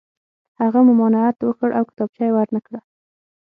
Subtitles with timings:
[0.61, 2.79] هغه ممانعت وکړ او کتابچه یې ور نه کړه